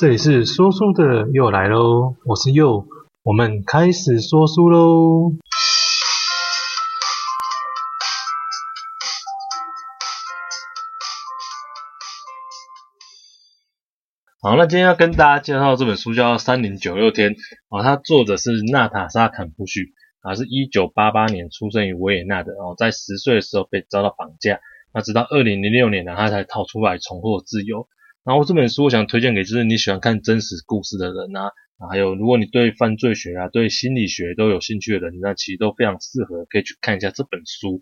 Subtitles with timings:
[0.00, 2.86] 这里是说书的又来喽，我是又，
[3.22, 5.34] 我们开始说书喽。
[14.40, 17.32] 好，那今天要跟大家介绍这本书叫《三零九六天》
[17.68, 24.60] 啊，它作者是娜塔莎·坎普许啊，是一九八八年出生于维也纳的哦，在十岁的时候被遭到绑架，
[24.94, 27.86] 那直到二零零六年呢，他才逃出来重获自由。
[28.24, 31.52] 然后这本书我想推荐给就是你喜欢看真实故事的人啊，
[31.90, 37.80] 还有如果你对犯罪学啊、对心理学都有兴趣的人，那其实都非常适合可以去看一下这本书。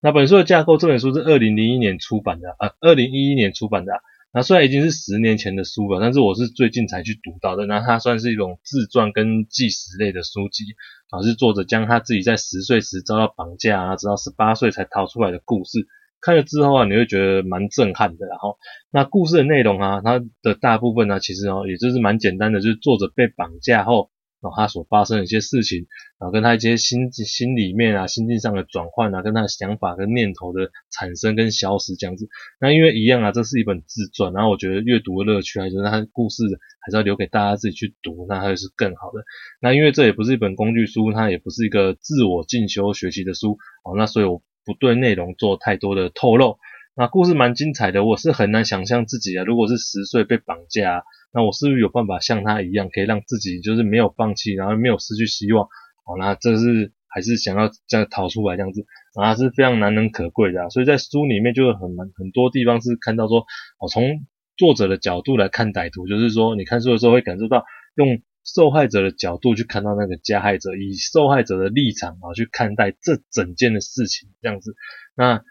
[0.00, 4.00] 那本书的架构，这本书是二零零一年出版的啊，二零一一年出版的啊。
[4.34, 7.66] 那虽然已经是十年前的书了，但是我是最近才去读到的。
[7.66, 10.64] 那它算是一种自传跟纪实类的书籍，
[11.10, 15.86] 啊，是作者将他自己在十岁时遭到绑架啊，直到十八岁才逃出来的故事。
[16.22, 18.26] 看了之后啊，你会觉得蛮震撼的。
[18.26, 18.56] 然后，
[18.90, 24.10] 那故事的内容啊，它的大部分呢，其实哦，也就是蛮简单的，就是作者被绑架后。
[24.42, 25.86] 然后他所发生的一些事情，
[26.18, 32.28] 然后跟他一些心心里面啊、心境上的转换啊，跟他的想法跟念头的产生跟消失这样子。
[32.60, 36.42] 那因为一样啊，这是一本自传，然后我觉得阅读的乐趣还是他故事
[36.80, 39.22] 还是要留给大家自己去读，那还是更好的。
[39.60, 46.58] 那因为这也不是一本工具书，它也不是一个自我进修学习的书哦，那所以我不对内容做太多的透露。
[46.94, 55.64] 那故事蛮精彩的，我是很难想象自己啊，如果是十岁被绑架，那我是不是有办法像他一样，可以让自己就是没有放弃，然后没有失去希望？
[56.04, 60.68] 哦，那这是还是想要这样逃出来这样子，啊，是非常难能可贵的啊。
[60.68, 63.46] 所以在书里面就会很很多地方是看到说，
[63.78, 64.26] 哦，从
[64.58, 67.64] 作者的角度来看歹徒，就是说你看书的时候会感受到
[67.96, 74.74] 用受害者的角度去看到那个加害者，以受害者的立场啊去看待这整件的事情这样子，
[75.14, 75.42] 那。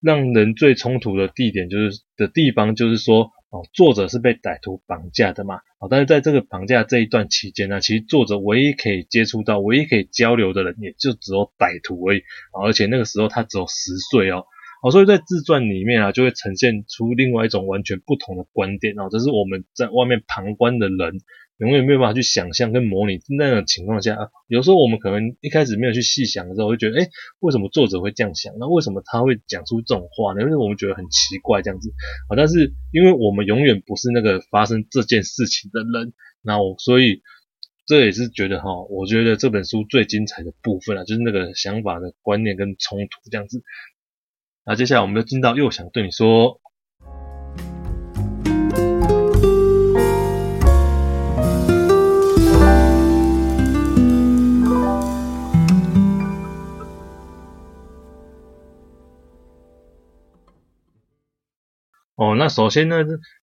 [0.00, 12.22] 让人最冲突的地点就是的地方，就是说，哦，作者是被歹徒绑架的嘛，哦，但是在这个绑架这一段期间呢，其实作者唯一可以接触到、唯一可以交流的人，也就只有歹徒而已，
[12.52, 14.46] 而且那个时候他只有十岁哦，
[14.82, 21.20] 哦，所以在自传里面啊，就会呈现出另外一种完全不同的观点哦，这是我们在外面旁观的人。
[21.58, 27.08] 永远没有办法去想象跟模拟那种情况下啊，有时候我们可能一开始没有去细想的时候，会觉得，诶，
[27.40, 28.54] 为什么作者会这样想？
[28.60, 30.42] 那为什么他会讲出这种话呢？
[30.42, 31.92] 因为我们觉得很奇怪这样子
[32.28, 32.36] 啊。
[32.36, 36.12] 但是因为我们永远不是那个发生这件事情的人，
[36.42, 37.22] 那我所以
[37.86, 43.64] 这也是觉得哈，我觉得这本书最精彩的部分啊，就是那个想法的观念跟冲突这样子。
[44.70, 46.60] 那接下来我们就进到又想对你说。
[62.14, 62.96] 哦，那首先呢，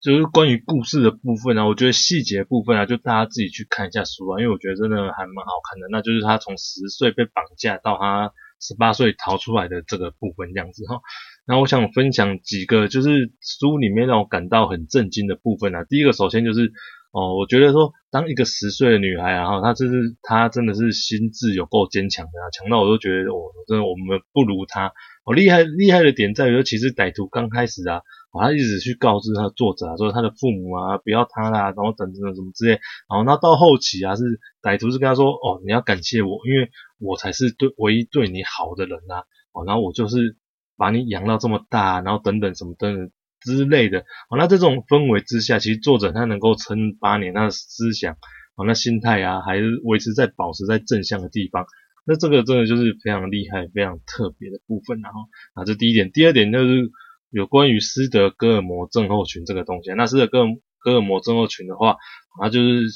[0.00, 5.88] 就是关于故事的部分啊，我觉得细节部分啊，就大家自己去看一下书啊，因为我觉得真的还蛮好看的。
[5.90, 11.00] 那就是他从十岁被绑架到他十八岁逃出来的这个部分样子哈。
[11.46, 15.84] 那我想分享几个，就是书里面让我感到很震惊的部分啊。
[15.84, 16.72] 第一个，首先就是
[17.18, 19.92] 哦，我觉得说，当一个十岁的女孩啊，哈，她就是
[20.22, 24.92] 她真的是心智有够坚强的啊，强到我都觉得我真的我们不如她。
[25.24, 27.98] 哦，厉害厉害的点在于说，其实歹徒刚开始啊。
[28.30, 32.72] 哦他一直去告知他作者啊，说他的父母啊不要他啦，然后等等什么之类，
[33.08, 34.22] 然后那到后期啊是
[34.60, 36.68] 歹徒是跟他说，哦，你要感谢我，因为
[37.00, 40.36] 我才是对唯一对你好的人啊，哦，然后我就是
[40.76, 43.10] 把你养到这么大，然后等等什么等等
[43.56, 44.00] 之类的，
[44.30, 48.14] 哦，那这种氛围之下，其实作者他能够撑八年，他的思想，
[48.56, 51.66] 哦，那心态啊还是维持在保持在正向的地方，
[52.06, 55.20] 那这个真的就是非常厉害、非常特别的部分，然后
[55.54, 56.90] 啊，这第一点，第二点就是。
[57.30, 60.46] 有关于斯德哥尔摩症候群这个东西，那斯德哥尔
[60.80, 61.98] 哥尔摩症候群的话，
[62.40, 62.88] 啊就是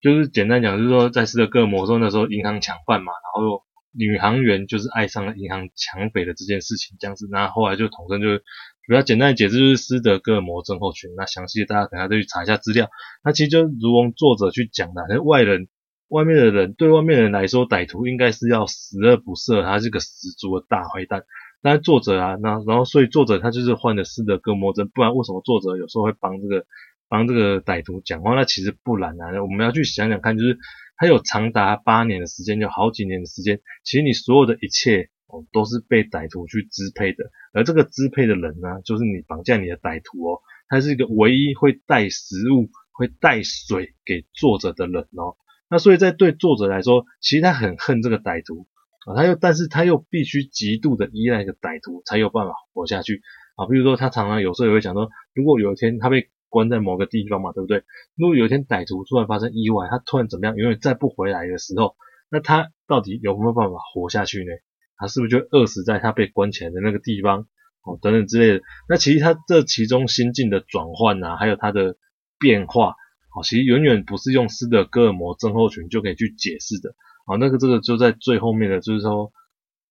[0.00, 3.62] 就是简单讲，就是说在斯德哥尔摩说那时候银行抢犯嘛，然后
[3.92, 8.42] 女行员就是爱上了银行抢匪的这件事情，这样子，那后来就统称就是
[8.90, 11.10] 比较简单的解释就是斯德哥尔摩症候群。
[11.16, 12.90] 那详细的大家等下再去查一下资料。
[13.22, 15.68] 那其实就如同作者去讲的，那外人
[16.08, 21.22] 外面的人对外面人来说，歹徒应该是要十恶不赦，他是个十足的大坏蛋。
[21.62, 26.64] 但是作者啊，那然后所以作者他就是患了斯德哥尔摩症，不然为什么作者有时候会帮这个
[27.08, 28.34] 帮这个歹徒讲话？
[28.34, 30.58] 那其实不然啊，我们要去想想看，就是
[30.96, 45.36] 他有长达八年的时间，有好几年的时间，其实你所有的一切哦都是被歹徒去支配的，而这个支配的人呢，就是你绑架你的歹徒哦，他是一个唯一会带食物、会带水给作者的人哦。
[45.68, 48.66] 那所以在对作者来说，其实他很恨这个歹徒。
[49.06, 53.22] 啊，他又，但是他又必须极度的依赖一个歹徒，才有办法活下去
[53.56, 53.64] 啊。
[53.66, 57.82] 比如说，他常常有时候也会讲说，如果有一天他被关在某个地方嘛，对不对？
[58.14, 61.96] 如果有一天歹徒突然发生意外，他突然怎么样，永远再不回来的时候，
[62.30, 64.52] 那他到底有没有办法活下去呢？
[65.00, 67.48] 他是不是就饿死在他被关起来的那个地方？
[67.82, 68.64] 哦，等等之类的。
[68.90, 71.96] 那其实他这其中心境的转换啊，还有他的
[72.38, 72.90] 变化，
[73.34, 76.94] 哦，其实远远不是用斯德哥尔摩症候群就可以去解释的。
[77.26, 79.32] 哦，那个这个就在最后面的，就是说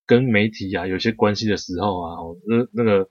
[0.05, 2.15] 跟媒体啊有些关系的时候啊，
[2.47, 3.09] 那那个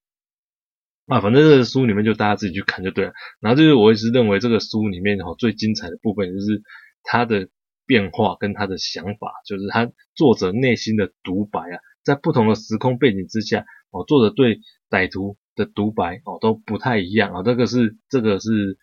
[1.07, 3.13] 啊，反正这个书里面就大家自己去看就对了。
[3.41, 6.63] 然后就是我一直认为这个书里面哦最精彩的部分就是
[7.03, 7.49] 他的
[7.87, 14.61] 变化跟他的想法，就是他作者内心的独白啊，在不同的时空背景之下，哦，作者对
[14.91, 18.79] 歹徒的独白哦都不太一样啊，这个是这个是。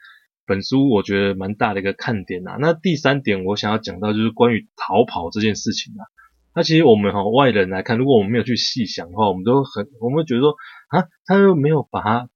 [0.47, 6.05] 本书我觉得蛮大的一个看点呐、那第三点我想要讲到就是关于逃跑这件事情啊。
[6.53, 10.55] 那其实我们哈外人来看，如果我们没有去细想的话，我们都很我们会觉得说
[10.89, 12.29] 啊，他又没有把他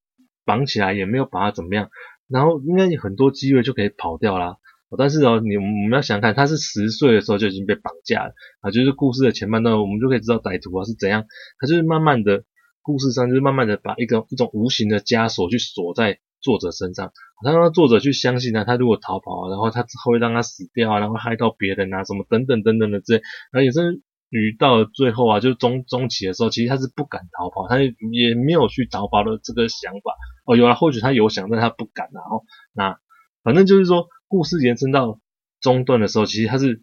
[0.44, 1.92] 绑起来，也没有把他怎么样，
[2.28, 4.58] 然后应该有很多机会就可以跑掉啦。
[4.98, 8.72] 但是哦，你我们要想看，他是十岁的时候就已经被绑架了啊。
[8.72, 11.26] 就是故事的前半段，我们就可以知道歹徒啊是怎样，
[11.60, 12.44] 他就是慢慢的，
[12.82, 16.20] 故事上就是慢慢的把一个一种无形的枷锁去锁在。
[16.42, 17.12] 作者身上，
[17.44, 30.16] 他让作者去相信他，他如果逃跑啊，然后他之后会让他死掉啊，然后害到别人啊，什么等等等等的这些，然后也是于到了最后啊，就是中中期的时候，其实他是不敢逃跑，他也没有去逃跑的这个想法。
[30.46, 32.08] 哦，有了，或许他有想，但他不敢。
[32.14, 32.98] 然后那
[33.44, 35.20] 反正就是说，故事延伸到
[35.60, 36.82] 中段的时候，其实他是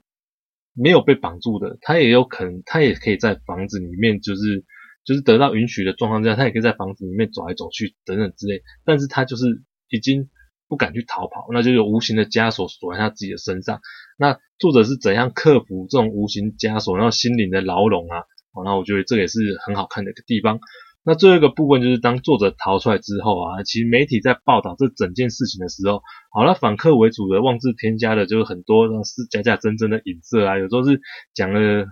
[0.75, 4.66] 没有被绑住的，他也有可能，他也可以在房子里面，就是。
[5.06, 10.28] 就是得到允许的状况下，他也可以在房子里面走来走去等等之类，但是他就是已经
[10.66, 13.81] 不敢去逃跑，那就有无形的枷锁锁在他自己的身上。
[14.19, 18.25] 那作者是怎样克服这种无形枷锁，然后心灵的牢笼啊？
[18.64, 20.58] 那我觉得这也是很好看的一个地方。
[21.06, 31.00] 那最后一个部分就是当作者逃出来之后啊，其实媒体在报道这整件事情的时候，好了，反客为主的妄自添加的，就是很多是假假真真的影射啊，有时候是
[31.32, 31.87] 讲了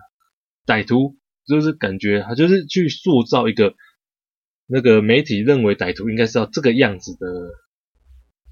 [0.67, 1.17] 歹徒。
[1.47, 3.75] 就是感觉他就是去塑造一个
[4.67, 7.27] 那个媒体认为歹徒应该是要这个样子的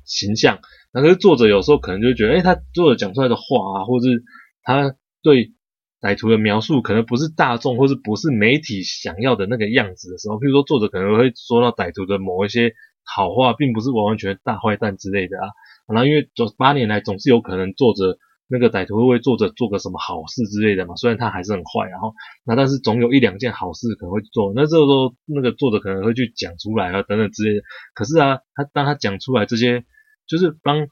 [0.05, 0.61] 形象，
[0.93, 3.43] 那可是作者有时候可能就觉得，哎，他作者讲出来的话
[3.79, 4.23] 啊，或者是
[4.63, 5.55] 他对
[6.03, 15.47] 歹徒的描述，可能不是大众或是不是媒体想要的那个样子的时候，譬如说作者可能会说到歹徒的某一些好话，并不是完完全全大坏蛋之类的啊，
[15.87, 18.19] 然后因为这八年来总是有可能作者。
[18.49, 20.95] 那个歹徒会为作者做个什么好事之类的嘛？
[20.95, 22.13] 虽然他还是很坏，然后
[22.45, 24.53] 那但是总有一两件好事可能会做。
[24.55, 27.63] 那这时候那个作者可能会去讲出来啊，等等之类的。
[27.95, 29.87] 可是啊，他当他讲出来这些，
[30.29, 30.87] 就是帮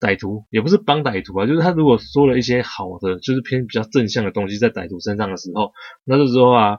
[0.00, 5.72] 歹徒，也不是帮歹徒啊，就是他如果说了一些好的，就是偏比较正向的东西在歹徒身上的时候，
[6.04, 6.78] 那这时候啊，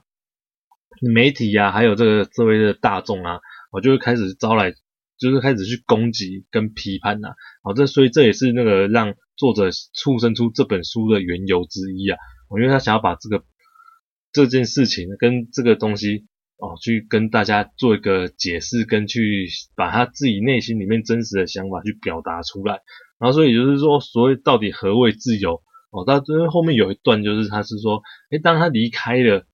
[1.02, 3.40] 媒体啊，还有这个周围的大众啊，
[3.72, 4.74] 我就会开始招来，
[5.20, 7.30] 就是开始去攻击跟批判呐。
[7.64, 9.14] 好，这所以这也是那个让。
[9.38, 13.44] 作者促生出这本书的缘由之一啊，我因为他想要把这个
[14.32, 16.28] 这件事情跟这个东西
[16.58, 22.82] 哦，去跟大家做一个解释，跟去把他自己内心里面真实的想法去表达出来。
[23.22, 26.04] 然后所以就是说，所谓到底何谓自由哦？
[26.06, 28.02] 到最后面有一段就是他是说，
[28.32, 29.46] 诶，当他离开了，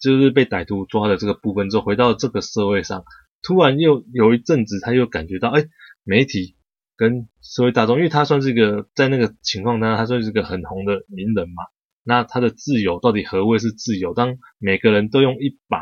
[0.00, 3.04] 就是被歹徒抓的这个部分之后，回到这个社会上，
[3.42, 5.66] 突然又有一阵子，他又感觉到，诶，
[6.04, 6.54] 媒体。
[6.98, 11.62] 跟社会大众，因为他算是一个在那个情况当中，他算是一个很红的名人嘛。
[12.02, 14.14] 那他的自由到底何谓是自由？
[14.14, 15.80] 当每个人都用一把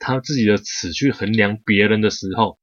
[0.00, 2.58] 他自己的尺去衡量别人的时候，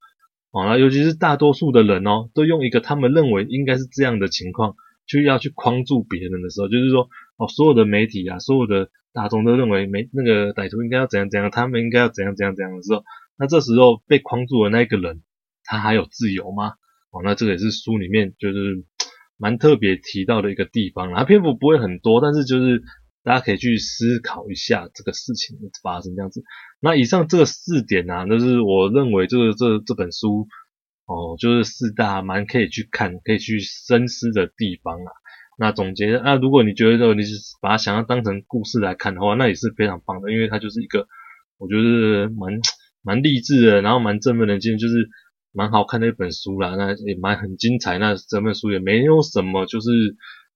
[0.53, 4.75] 啊，那尤其是大多数的人哦，都用一个他们认为应该是这样的情况，
[5.07, 13.03] 去要去框住别人的时候，就是说，哦，所有的媒体啊，所有的大众都认为没那个歹徒应该要怎样怎样，他们应该要怎样怎样怎样的时候，
[13.35, 15.23] 那这时候被框住的那个人，
[15.63, 16.73] 他还有自由吗？
[17.09, 18.85] 哦，那这个也是书里面就是
[19.37, 22.83] 蛮特别提到的一个地方，然后篇幅不会很多，但是就是
[23.23, 26.43] 大家可以去思考一下这个事情的发生这样子。
[26.79, 30.47] 那以上这个四点呢、啊，就是我认为这个这这本书
[31.05, 35.11] 哦，就是四大蛮可以去看、可以去深思的地方啊。
[35.57, 41.07] 那总结，那如果你觉得你是把它想要当成故事来看的话，那也是非常棒的，因为它就是一个
[41.57, 42.59] 我觉得蛮
[43.01, 45.09] 蛮励志的，然后蛮振奋人心，就是。
[45.55, 47.99] 蛮好看的一本书啦，那也蛮很精彩。
[47.99, 49.91] 那整本书也没有什么就是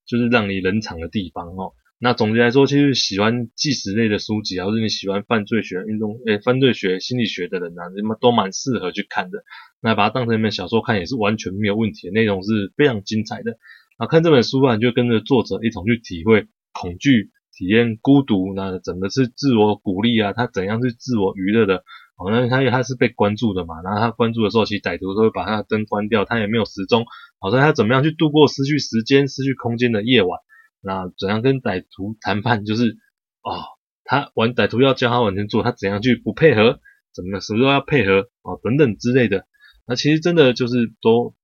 [0.07, 1.75] 就是让你冷场的地方哦。
[1.99, 9.39] 那总结来说，其实喜欢纪实类的书籍，或者你喜欢犯罪学、运动诶犯罪学、心理学的人啊，你们都蛮适合去看的。
[9.81, 13.57] 那把它当成一本小说看也是完全没有问题的，内容是非常精彩的。
[13.97, 21.77] 啊，看这本书啊，你就跟着作者一同去体会恐惧、体验孤独，那整个是自我鼓励啊，他怎样去自我娱乐的，
[22.17, 27.05] 哦，那他他是被关注的嘛，然后他关注的时候，其实歹徒都会把他的灯关掉，他也没有时钟，
[27.39, 30.39] 好，所以他怎么样去度过失去时间、失去空间的夜晚，
[30.88, 32.98] 那怎样跟歹徒谈判，就是
[33.44, 33.62] 哦，
[34.06, 36.79] 他玩歹徒要教他往前做，他怎样去不配合，
[37.13, 39.46] 怎么什么都要配合，哦，等等之类的，
[39.86, 41.36] 那其实真的就是都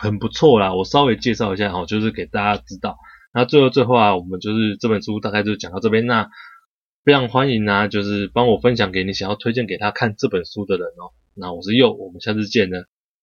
[0.00, 2.98] 很不错啦，我稍微介绍一下哈，就是给大家知道。
[3.32, 6.06] 那最后最后啊，我们就是这本书大概就讲到这边。
[6.06, 6.28] 那
[7.04, 11.10] 非常欢迎啊，就是帮我分享给你想要推荐给他看这本书的人哦。
[11.34, 12.78] 那我是佑，我们下次见呢。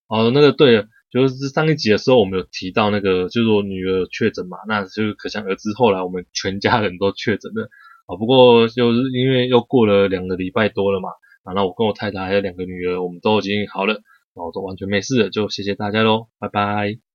[0.07, 7.69] 哦，那个对了，就是上一集的时候我们有提到那个，就是我女儿确诊嘛，那就是可想而知，后来我们全家人都确诊了。
[8.07, 11.09] 啊，不过就是因为又过了两个礼拜多了嘛，
[11.43, 13.93] 啊，那我跟我太太还有两个女儿，我们都已经好了，
[14.33, 17.10] 然后都完全没事了，就谢谢大家喽，拜拜。